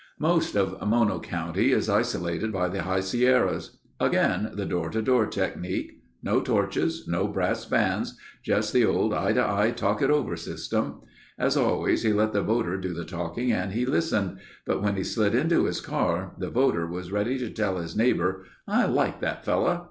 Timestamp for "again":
3.99-4.49